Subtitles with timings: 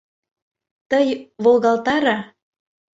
[0.89, 1.07] Тый
[1.43, 2.17] волгалтаре.